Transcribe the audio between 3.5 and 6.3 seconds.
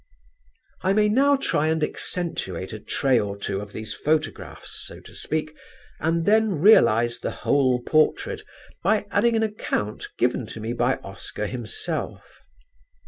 of these photographs, so to speak, and